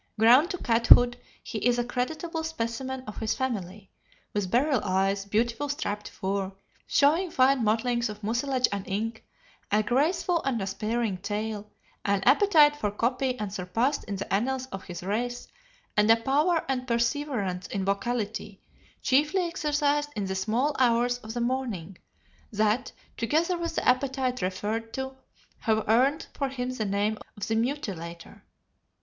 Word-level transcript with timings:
Grown 0.19 0.47
to 0.47 0.57
cat 0.57 0.87
hood, 0.87 1.15
he 1.43 1.59
is 1.59 1.77
a 1.77 1.83
creditable 1.83 2.43
specimen 2.43 3.03
of 3.05 3.19
his 3.19 3.35
family, 3.35 3.91
with 4.33 4.49
beryl 4.49 4.83
eyes, 4.83 5.25
beautiful 5.25 5.69
striped 5.69 6.09
fur, 6.09 6.51
showing 6.87 7.29
fine 7.29 7.63
mottlings 7.63 8.09
of 8.09 8.23
mucilage 8.23 8.67
and 8.71 8.87
ink, 8.87 9.23
a 9.71 9.83
graceful 9.83 10.41
and 10.41 10.59
aspiring 10.59 11.17
tail, 11.17 11.69
an 12.03 12.23
appetite 12.23 12.75
for 12.75 12.89
copy 12.89 13.37
unsurpassed 13.37 14.03
in 14.05 14.15
the 14.15 14.33
annals 14.33 14.65
of 14.71 14.85
his 14.85 15.03
race, 15.03 15.47
and 15.95 16.09
a 16.09 16.15
power 16.15 16.65
and 16.67 16.87
perseverance 16.87 17.67
in 17.67 17.85
vocality, 17.85 18.59
chiefly 19.03 19.43
exercised 19.43 20.09
in 20.15 20.25
the 20.25 20.33
small 20.33 20.75
hours 20.79 21.19
of 21.19 21.35
the 21.35 21.41
morning, 21.41 21.95
that, 22.51 22.91
together 23.17 23.55
with 23.55 23.75
the 23.75 23.87
appetite 23.87 24.41
referred 24.41 24.91
to, 24.93 25.15
have 25.59 25.87
earned 25.87 26.25
for 26.33 26.49
him 26.49 26.71
the 26.71 26.85
name 26.85 27.19
of 27.37 27.47
the 27.47 27.53
Mutilator. 27.55 28.41